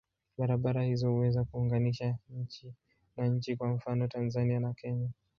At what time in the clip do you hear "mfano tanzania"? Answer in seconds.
3.67-4.59